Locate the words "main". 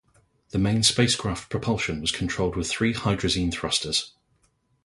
0.57-0.81